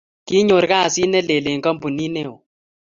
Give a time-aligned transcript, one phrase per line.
[0.27, 2.35] kinyor kasit ne lee eng kampunit neo